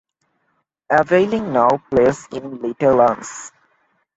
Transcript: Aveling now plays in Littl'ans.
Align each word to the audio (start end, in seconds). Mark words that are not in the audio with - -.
Aveling 0.91 1.53
now 1.53 1.69
plays 1.91 2.27
in 2.31 2.57
Littl'ans. 2.57 3.51